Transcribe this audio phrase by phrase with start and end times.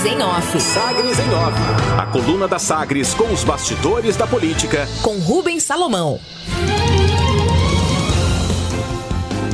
[0.00, 0.60] Sagres em Off.
[0.60, 1.58] Sagres em Off.
[1.98, 4.88] A coluna da Sagres com os bastidores da política.
[5.02, 6.18] Com Rubens Salomão.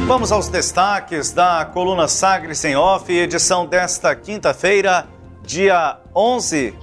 [0.07, 5.09] Vamos aos destaques da coluna Sagres em Off, edição desta quinta-feira,
[5.43, 6.75] dia 11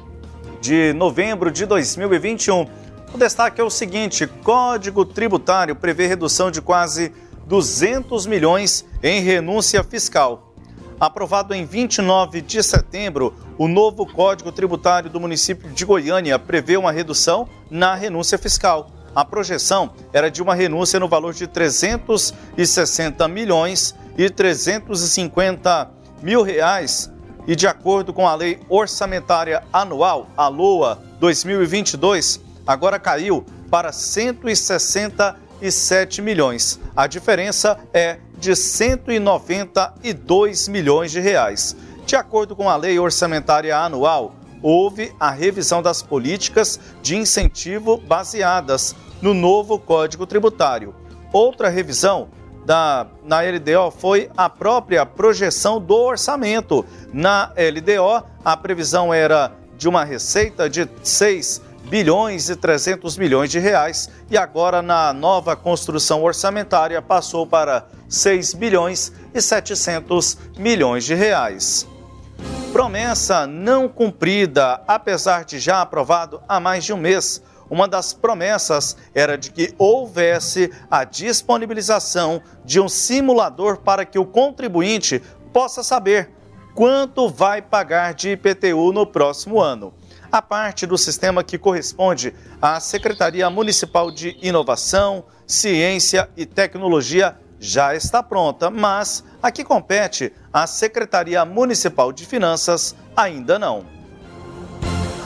[0.60, 2.68] de novembro de 2021.
[3.14, 7.14] O destaque é o seguinte: Código Tributário prevê redução de quase
[7.48, 10.53] 200 milhões em renúncia fiscal.
[11.00, 16.92] Aprovado em 29 de setembro, o novo Código Tributário do município de Goiânia prevê uma
[16.92, 18.90] redução na renúncia fiscal.
[19.16, 27.12] A projeção era de uma renúncia no valor de 360 milhões e 350 mil reais
[27.46, 36.22] e de acordo com a Lei Orçamentária Anual, a LOA 2022, agora caiu para 167
[36.22, 36.80] milhões.
[36.96, 41.78] A diferença é de 192 milhões de reais.
[42.06, 48.94] De acordo com a Lei Orçamentária Anual, houve a revisão das políticas de incentivo baseadas
[49.22, 50.94] no novo Código Tributário.
[51.32, 52.28] Outra revisão
[52.66, 56.86] da, na LDO foi a própria projeção do orçamento.
[57.14, 63.60] Na LDO, a previsão era de uma receita de 6 bilhões e 300 milhões de
[63.60, 71.16] reais e agora na nova construção orçamentária passou para 6 bilhões e 700 milhões de
[71.16, 71.88] reais.
[72.72, 77.42] Promessa não cumprida, apesar de já aprovado há mais de um mês.
[77.72, 84.26] Uma das promessas era de que houvesse a disponibilização de um simulador para que o
[84.28, 85.20] contribuinte
[85.52, 86.30] possa saber
[86.76, 89.92] quanto vai pagar de IPTU no próximo ano
[90.32, 97.96] a parte do sistema que corresponde à Secretaria Municipal de Inovação, Ciência e Tecnologia já
[97.96, 103.86] está pronta, mas a que compete à Secretaria Municipal de Finanças ainda não.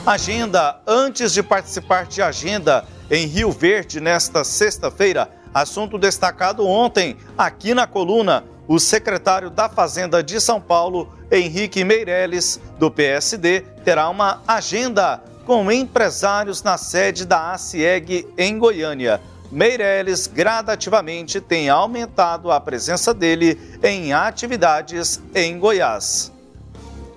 [0.06, 0.80] Agenda.
[0.86, 7.88] Antes de participar de agenda em Rio Verde nesta sexta-feira, assunto destacado ontem aqui na
[7.88, 15.20] coluna, o secretário da Fazenda de São Paulo, Henrique Meirelles, do PSD, terá uma agenda
[15.44, 19.20] com empresários na sede da ACIEG em Goiânia.
[19.50, 26.32] Meirelles gradativamente tem aumentado a presença dele em atividades em Goiás.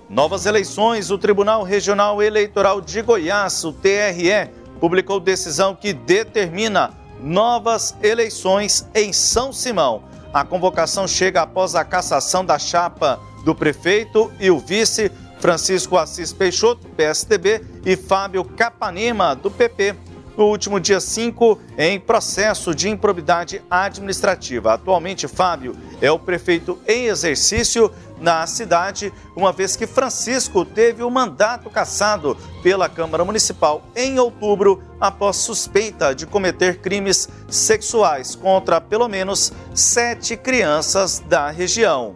[0.08, 4.50] Novas eleições, o Tribunal Regional Eleitoral de Goiás, o TRE,
[4.80, 10.04] publicou decisão que determina novas eleições em São Simão.
[10.32, 16.32] A convocação chega após a cassação da chapa do prefeito e o vice Francisco Assis
[16.32, 19.96] Peixoto, PSDB, e Fábio Capanema, do PP,
[20.36, 24.74] no último dia 5, em processo de improbidade administrativa.
[24.74, 31.10] Atualmente, Fábio é o prefeito em exercício na cidade, uma vez que Francisco teve o
[31.10, 39.08] mandato cassado pela Câmara Municipal em outubro, após suspeita de cometer crimes sexuais contra pelo
[39.08, 42.14] menos sete crianças da região.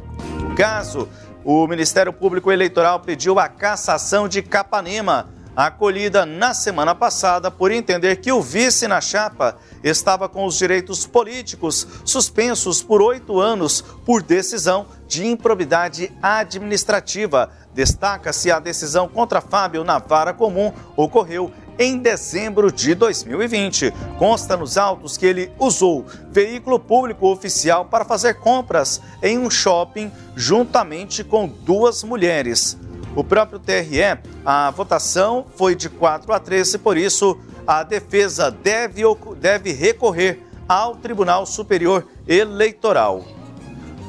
[0.56, 1.08] Caso
[1.44, 8.16] o Ministério Público Eleitoral pediu a cassação de Capanema, acolhida na semana passada por entender
[8.16, 14.22] que o vice na chapa estava com os direitos políticos suspensos por oito anos por
[14.22, 17.50] decisão de improbidade administrativa.
[17.72, 23.92] Destaca-se a decisão contra Fábio na vara comum ocorreu em dezembro de 2020.
[24.18, 30.10] Consta nos autos que ele usou veículo público oficial para fazer compras em um shopping
[30.34, 32.78] juntamente com duas mulheres.
[33.16, 39.02] O próprio TRE, a votação foi de 4 a 13, por isso a defesa deve,
[39.40, 43.24] deve recorrer ao Tribunal Superior Eleitoral.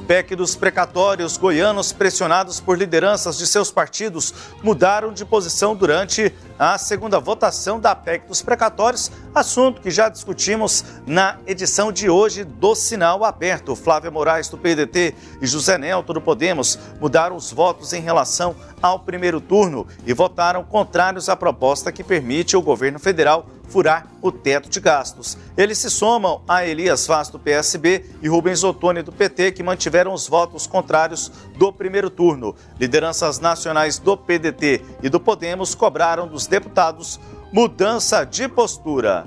[0.08, 6.78] PEC dos precatórios goianos pressionados por lideranças de seus partidos mudaram de posição durante a
[6.78, 12.74] segunda votação da PEC dos precatórios, assunto que já discutimos na edição de hoje do
[12.74, 13.76] Sinal Aberto.
[13.76, 19.00] Flávia Moraes, do PDT, e José Nelto, do Podemos, mudaram os votos em relação ao
[19.00, 24.70] primeiro turno e votaram contrários à proposta que permite ao governo federal furar o teto
[24.70, 25.38] de gastos.
[25.58, 30.14] Eles se somam a Elias Vaz do PSB e Rubens Ottoni do PT, que mantiveram
[30.14, 32.56] os votos contrários do primeiro turno.
[32.80, 37.20] Lideranças nacionais do PDT e do Podemos cobraram dos deputados
[37.52, 39.26] mudança de postura.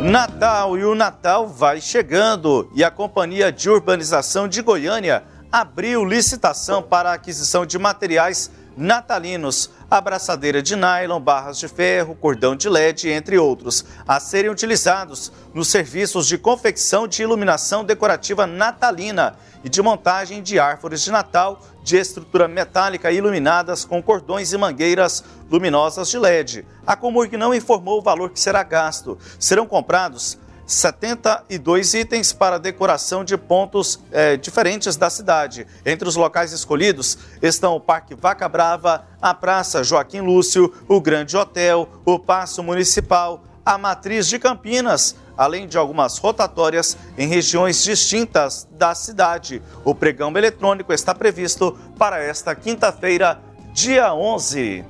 [0.00, 6.82] Natal e o Natal vai chegando e a Companhia de Urbanização de Goiânia abriu licitação
[6.82, 9.70] para a aquisição de materiais natalinos.
[9.90, 15.68] Abraçadeira de nylon, barras de ferro, cordão de LED, entre outros, a serem utilizados nos
[15.68, 21.96] serviços de confecção de iluminação decorativa natalina e de montagem de árvores de Natal de
[21.96, 26.66] estrutura metálica iluminadas com cordões e mangueiras luminosas de LED.
[26.86, 29.16] A Comurg não informou o valor que será gasto.
[29.38, 30.38] Serão comprados
[30.68, 35.66] 72 itens para decoração de pontos é, diferentes da cidade.
[35.84, 41.38] Entre os locais escolhidos estão o Parque Vaca Brava, a Praça Joaquim Lúcio, o Grande
[41.38, 48.68] Hotel, o Paço Municipal, a Matriz de Campinas, além de algumas rotatórias em regiões distintas
[48.70, 49.62] da cidade.
[49.86, 53.40] O pregão eletrônico está previsto para esta quinta-feira,
[53.72, 54.84] dia 11.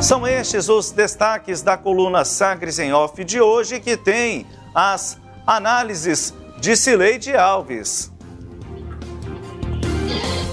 [0.00, 4.46] São estes os destaques da coluna Sagres em Off de hoje, que tem
[4.76, 8.12] as análises de Cileide Alves.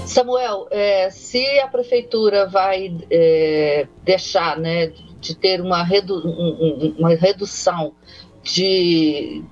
[0.06, 6.22] Samuel, é, se a prefeitura vai é, deixar né, de ter uma, redu
[6.98, 7.92] uma redução
[8.42, 9.44] de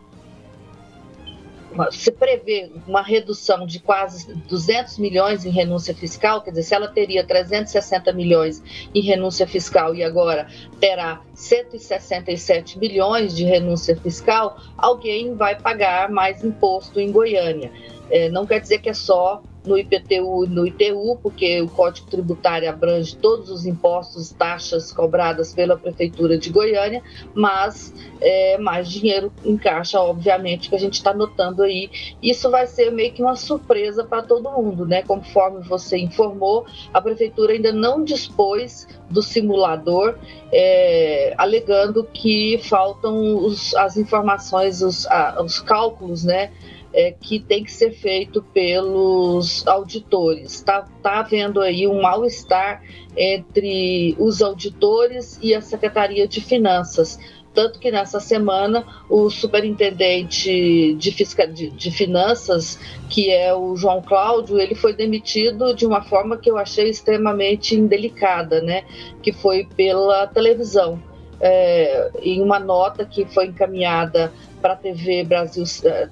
[1.91, 6.89] se prevê uma redução de quase 200 milhões em renúncia fiscal, quer dizer, se ela
[6.89, 8.63] teria 360 milhões
[8.95, 10.47] em renúncia fiscal e agora
[10.81, 17.73] terá 167 milhões de renúncia fiscal, alguém vai pagar mais imposto em Goiânia.
[18.11, 22.09] É, não quer dizer que é só no IPTU e no ITU, porque o Código
[22.11, 27.03] Tributário abrange todos os impostos, taxas cobradas pela Prefeitura de Goiânia,
[27.35, 31.91] mas é, mais dinheiro em caixa, obviamente, que a gente está notando aí.
[32.23, 35.03] Isso vai ser meio que uma surpresa para todo mundo, né?
[35.03, 40.17] Conforme você informou, a Prefeitura ainda não dispôs do simulador,
[40.51, 46.51] é, alegando que faltam os, as informações, os, a, os cálculos, né?
[46.93, 50.55] É, que tem que ser feito pelos auditores.
[50.55, 52.83] Está tá havendo aí um mal-estar
[53.17, 57.19] entre os auditores e a Secretaria de Finanças.
[57.55, 62.79] Tanto que nessa semana o superintendente de, de, de finanças,
[63.11, 67.75] que é o João Cláudio, ele foi demitido de uma forma que eu achei extremamente
[67.75, 68.85] indelicada, né?
[69.23, 71.01] Que foi pela televisão.
[71.45, 75.65] É, em uma nota que foi encaminhada para a TV Brasil,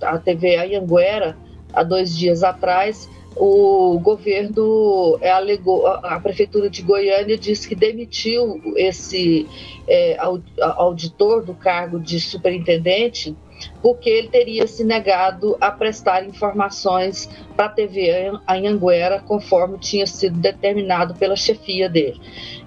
[0.02, 1.36] a TV Anhanguera,
[1.72, 8.60] há dois dias atrás, o governo é, alegou, a prefeitura de Goiânia disse que demitiu
[8.76, 9.46] esse
[9.86, 10.18] é,
[10.58, 13.36] auditor do cargo de superintendente
[13.82, 20.38] porque ele teria se negado a prestar informações para a TV Anhanguera, conforme tinha sido
[20.38, 22.20] determinado pela chefia dele.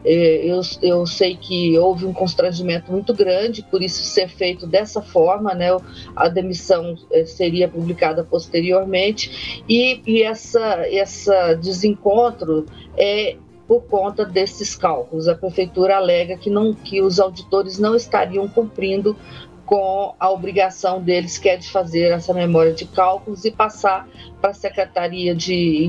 [0.06, 5.02] É, eu, eu sei que houve um constrangimento muito grande por isso ser feito dessa
[5.02, 5.70] forma, né?
[6.16, 12.66] A demissão é, seria publicada posteriormente e, e essa, essa desencontro
[12.98, 13.38] é
[13.68, 15.28] por conta desses cálculos.
[15.28, 19.16] A prefeitura alega que, não, que os auditores não estariam cumprindo
[19.74, 24.08] com a obrigação deles, que é de fazer essa memória de cálculos e passar
[24.40, 25.84] para a Secretaria de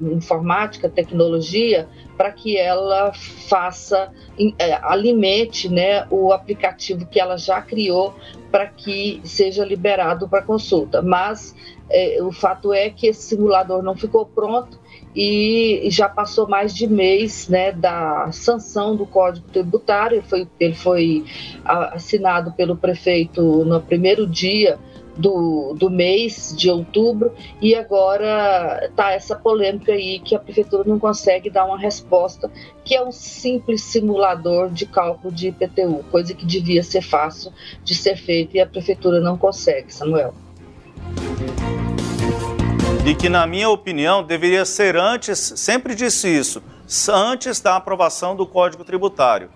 [0.00, 4.10] Informática, Tecnologia, para que ela faça,
[4.58, 8.12] é, alimente né, o aplicativo que ela já criou
[8.50, 11.00] para que seja liberado para consulta.
[11.00, 11.54] Mas
[11.88, 14.80] é, o fato é que esse simulador não ficou pronto
[15.20, 20.74] e já passou mais de mês né, da sanção do Código Tributário, ele foi, ele
[20.74, 21.24] foi
[21.64, 24.78] assinado pelo prefeito no primeiro dia
[25.16, 27.32] do, do mês de outubro.
[27.60, 32.48] E agora está essa polêmica aí que a prefeitura não consegue dar uma resposta,
[32.84, 37.52] que é um simples simulador de cálculo de IPTU, coisa que devia ser fácil
[37.82, 40.32] de ser feita e a prefeitura não consegue, Samuel
[43.08, 46.62] e que, na minha opinião, deveria ser antes, sempre disse isso,
[47.08, 49.48] antes da aprovação do Código Tributário.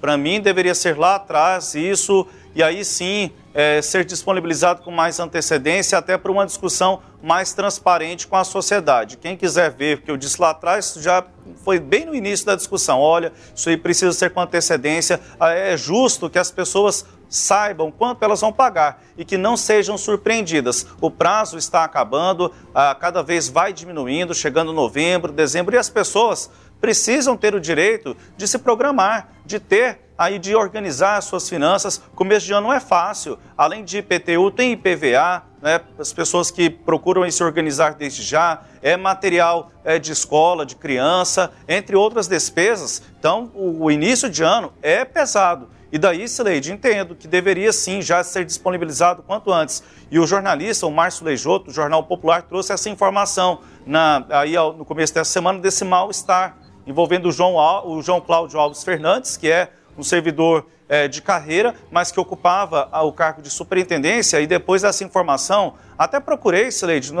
[0.00, 2.24] Para mim, deveria ser lá atrás isso,
[2.54, 8.28] e aí sim é, ser disponibilizado com mais antecedência, até para uma discussão mais transparente
[8.28, 9.16] com a sociedade.
[9.16, 11.24] Quem quiser ver, porque eu disse lá atrás, já
[11.64, 16.30] foi bem no início da discussão: olha, isso aí precisa ser com antecedência, é justo
[16.30, 20.86] que as pessoas saibam quanto elas vão pagar e que não sejam surpreendidas.
[21.00, 26.50] O prazo está acabando, ah, cada vez vai diminuindo, chegando novembro, dezembro, e as pessoas
[26.80, 32.02] precisam ter o direito de se programar, de ter aí de organizar suas finanças.
[32.14, 33.38] Começo de ano não é fácil.
[33.56, 35.80] Além de IPTU, tem IPVA, né?
[35.98, 41.52] as pessoas que procuram se organizar desde já, é material é, de escola, de criança,
[41.66, 43.02] entre outras despesas.
[43.18, 45.68] Então, o, o início de ano é pesado.
[45.92, 49.82] E daí, Sileide, entendo que deveria sim já ser disponibilizado quanto antes.
[50.10, 54.84] E o jornalista, o Márcio Leijoto, do Jornal Popular, trouxe essa informação na, aí no
[54.84, 56.56] começo dessa semana desse mal-estar
[56.86, 57.56] envolvendo o João,
[57.86, 62.88] o João Cláudio Alves Fernandes, que é um servidor é, de carreira, mas que ocupava
[63.04, 64.40] o cargo de superintendência.
[64.40, 67.12] E depois dessa informação, até procurei, Sileide,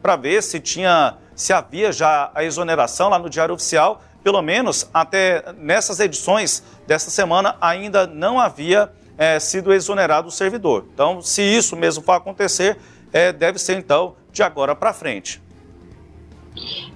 [0.00, 4.02] para ver se tinha, se havia já a exoneração lá no Diário Oficial.
[4.22, 10.86] Pelo menos até nessas edições desta semana ainda não havia é, sido exonerado o servidor.
[10.92, 12.76] Então, se isso mesmo for acontecer,
[13.12, 15.40] é, deve ser então de agora para frente.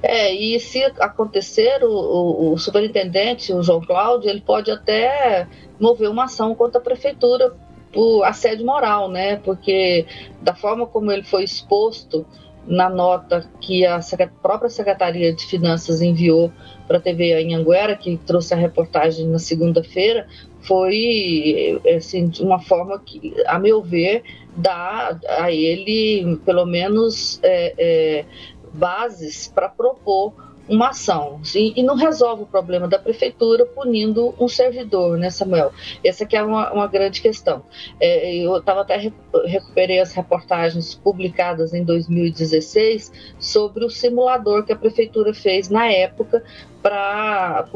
[0.03, 5.47] É, e se acontecer, o, o, o, superintendente, o João Cláudio, ele pode até
[5.79, 7.55] mover uma ação contra a prefeitura
[7.93, 9.37] por assédio moral, né?
[9.37, 10.07] Porque
[10.41, 12.27] da forma como ele foi exposto
[12.67, 14.01] na nota que a
[14.43, 16.53] própria Secretaria de Finanças enviou
[16.87, 20.27] para a TV Anhanguera, que trouxe a reportagem na segunda-feira,
[20.61, 24.23] foi assim, uma forma que, a meu ver,
[24.57, 28.25] dá a ele, pelo menos, é, é,
[28.73, 30.35] bases para propor
[30.69, 35.73] uma ação e, e, não resolve o problema da prefeitura punindo um servidor, né, Samuel?
[36.05, 37.63] Essa que é uma, uma grande questão.
[38.01, 39.13] É, eu estava até
[39.45, 46.43] recuperei as reportagens publicadas em 2016 sobre o simulador que a prefeitura fez na época
[46.81, 47.69] para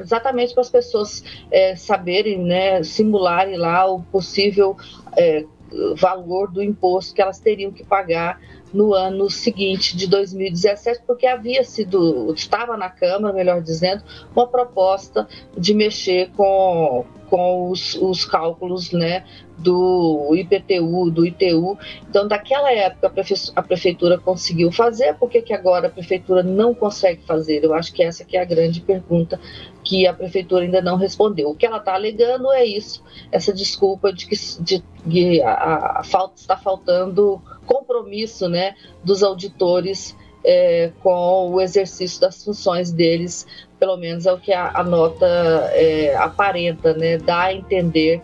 [0.00, 4.76] exatamente para as pessoas é, saberem, né, simularem lá o possível
[5.16, 5.44] é,
[5.96, 8.40] valor do imposto que elas teriam que pagar
[8.74, 14.02] no ano seguinte de 2017, porque havia sido, estava na Câmara, melhor dizendo,
[14.34, 15.26] uma proposta
[15.56, 19.24] de mexer com, com os, os cálculos né,
[19.58, 21.78] do IPTU, do ITU.
[22.08, 23.12] Então, daquela época,
[23.54, 27.64] a prefeitura conseguiu fazer, por que, que agora a prefeitura não consegue fazer?
[27.64, 29.40] Eu acho que essa que é a grande pergunta
[29.82, 31.50] que a prefeitura ainda não respondeu.
[31.50, 36.04] O que ela está alegando é isso, essa desculpa de que, de, de a, a,
[36.04, 43.46] falta, está faltando compromisso né, dos auditores é, com o exercício das funções deles,
[43.78, 45.26] pelo menos é o que a, a nota
[45.72, 48.22] é, aparenta, né, dá a entender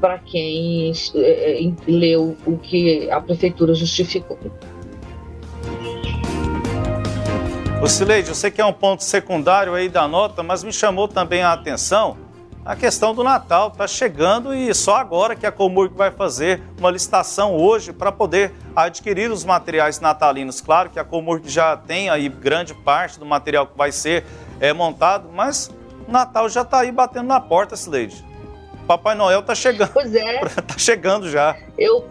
[0.00, 4.38] para quem é, é, leu o que a prefeitura justificou.
[7.82, 11.06] O Cileide, eu sei que é um ponto secundário aí da nota, mas me chamou
[11.06, 12.16] também a atenção
[12.68, 13.68] a questão do Natal.
[13.68, 18.52] Está chegando e só agora que a Comurg vai fazer uma licitação hoje para poder
[18.76, 20.60] adquirir os materiais natalinos.
[20.60, 24.26] Claro que a Comurg já tem aí grande parte do material que vai ser
[24.60, 25.70] é, montado, mas
[26.06, 28.27] o Natal já está aí batendo na porta, Sileide.
[28.88, 29.92] Papai Noel está chegando.
[29.92, 30.42] Pois é.
[30.42, 31.54] Está chegando já.
[31.76, 32.08] Eu